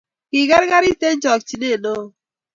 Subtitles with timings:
[0.29, 2.05] kiker kari eng' chokchine neoo